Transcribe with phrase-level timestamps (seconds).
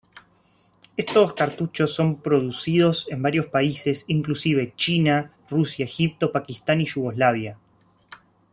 [0.97, 7.59] Estos cartuchos son producidos en varios países, inclusive China, Rusia, Egipto, Pakistán y Yugoslavia.